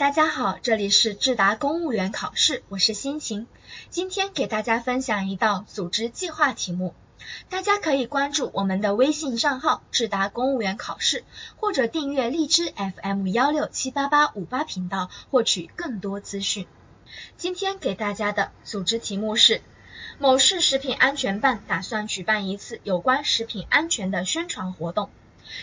[0.00, 3.46] 大家好，这里是智达公务员考试，我是心情。
[3.90, 6.94] 今天给大家分享一道组织计划题目，
[7.50, 11.22] 大家可以关注我们的微信账号智达公务员考试，
[11.56, 16.66] 或者订阅荔枝 FM 幺六七八八五八频道，获取更多资讯。
[17.36, 19.60] 今天给大家的组织题目是：
[20.18, 25.10] 某市食品安全办打算举办一次有关食品安全的宣传活动。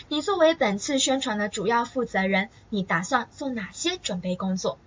[0.08, 4.78] 你作为本次宣传的主要负责人，你打算做哪些准备工作？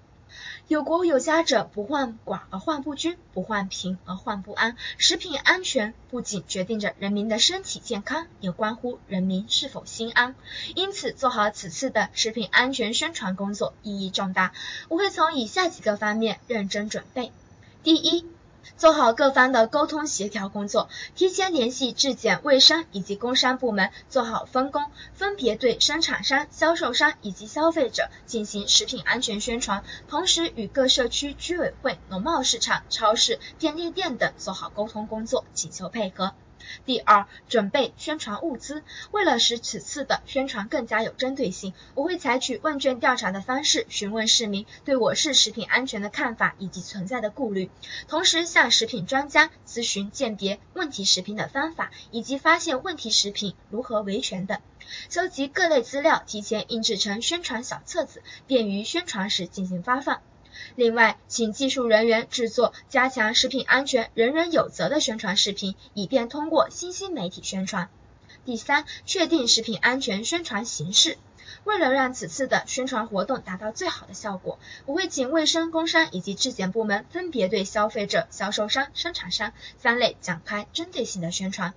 [0.67, 4.77] 有国有家者不患寡而患不均，不患贫而患不安。
[4.97, 10.33] 食品安全不仅决定着人民的身体健康，也关乎人民是否心安。
[10.73, 14.53] 因此，做好此次的食品安全宣传工作意义重大。
[14.87, 17.33] 我会从以下几个方面认真准备：
[17.83, 18.25] 第一，
[18.77, 36.33] 做好各方的沟通协调工作，提前联系质检、卫生以及工商部门，做好分工，分别对生产商、销售商以及消费者进行食品安全宣传，同时与各社区居委会、农贸市场、超市、便利店等做好沟通工作，请求配合。
[36.85, 38.83] 第二，准备宣传物资。
[39.11, 47.69] 为了使此次的宣传更加有针对性，我会采取问卷调查的方式，询问市民对我市食品安全的看法以及存在的顾虑，
[48.07, 54.59] 同时向食品专家咨询鉴别问题食品的方法，以及发现问题食品如何维权等。
[55.09, 60.21] 收集各类资料，提前印制成宣传小册子，便于宣传时进行发放。
[60.75, 67.89] 另外，请技术人员制作加强食品安全人人有责的宣传视频，以便通过新兴媒体宣传。
[68.45, 71.17] 第三，确定食品安全宣传形式。
[71.63, 81.73] 为了让此次的宣传活动达到最好的效果，我会请卫生、工商以及质检部门分别对消费者、销售商、生产商三类展开针对性的宣传。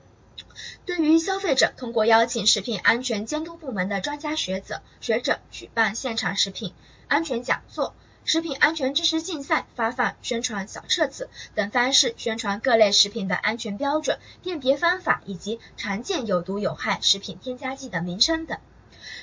[0.87, 6.73] 对于消费者，通过邀请食品安全监督部门的专家学者学者举办现场食品
[7.07, 7.95] 安全讲座。
[8.27, 18.59] 食品安全知识竞赛、发放宣传小册子等方式宣传各类食品的安全标准、辨别方法以及常见有毒有害食品添加剂的名称等。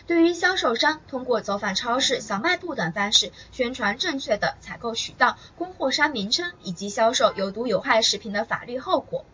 [0.06, 9.26] 对于销售商，通过走访超市、小卖部等方式宣传正确的采购渠道、供货商名称以及销售有毒有害食品的法律后果。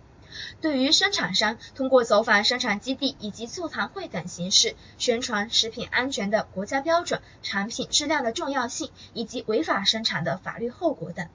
[0.61, 11.27] 对于生产商，通过走访生产基地以及座谈会等形式，宣传食品安全的国家标准、产品质量的重要性以及违法生产的法律后果等。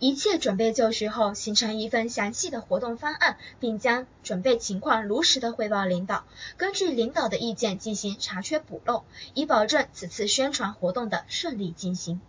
[0.00, 6.24] 一切准备就绪后，形成一份详细的活动方案，并将准备情况如实的汇报领导，
[6.56, 9.04] 根据领导的意见进行查缺补漏，
[9.34, 12.20] 以保证此次宣传活动的顺利进行。